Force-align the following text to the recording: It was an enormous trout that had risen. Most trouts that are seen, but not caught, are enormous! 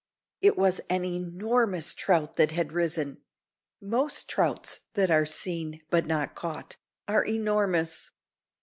It 0.41 0.57
was 0.57 0.79
an 0.89 1.05
enormous 1.05 1.93
trout 1.93 2.35
that 2.37 2.53
had 2.53 2.71
risen. 2.71 3.21
Most 3.79 4.27
trouts 4.27 4.79
that 4.95 5.11
are 5.11 5.27
seen, 5.27 5.83
but 5.91 6.07
not 6.07 6.33
caught, 6.33 6.77
are 7.07 7.23
enormous! 7.23 8.09